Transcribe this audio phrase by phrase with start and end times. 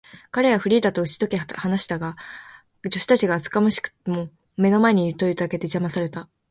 [0.31, 6.27] 彼はフリーダとうちとけて話したかったが、助手たちが厚かましくも目の前にいるというだけで、じゃまされた。